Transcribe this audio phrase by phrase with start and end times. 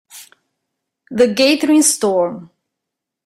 [1.11, 2.49] The Gathering Storm